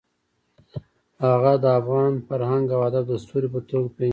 [1.25, 4.09] هغه د افغان فرهنګ او ادب د ستوري په توګه پېژندل کېږي.